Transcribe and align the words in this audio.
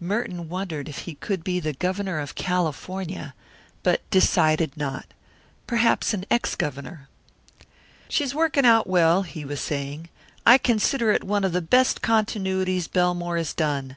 Merton 0.00 0.50
wondered 0.50 0.86
if 0.86 0.98
he 0.98 1.14
could 1.14 1.42
be 1.42 1.60
the 1.60 1.72
governor 1.72 2.18
of 2.20 2.34
California, 2.34 3.32
but 3.82 4.02
decided 4.10 4.76
not. 4.76 5.06
Perhaps 5.66 6.12
an 6.12 6.26
ex 6.30 6.54
governor. 6.56 7.08
"She's 8.10 8.34
working 8.34 8.66
out 8.66 8.86
well," 8.86 9.22
he 9.22 9.46
was 9.46 9.62
saying. 9.62 10.10
"I 10.44 10.58
consider 10.58 11.10
it 11.10 11.24
one 11.24 11.42
of 11.42 11.52
the 11.54 11.62
best 11.62 12.02
continuities 12.02 12.86
Belmore 12.86 13.38
has 13.38 13.54
done. 13.54 13.96